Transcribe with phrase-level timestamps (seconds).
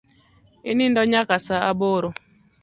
[0.71, 2.09] Inindo nyaka saa aboro?